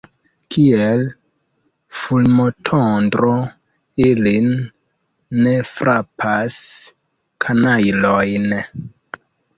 [0.53, 1.01] Kiel
[1.99, 3.35] fulmotondro
[4.07, 4.49] ilin
[5.45, 6.57] ne frapas,
[7.47, 8.49] kanajlojn!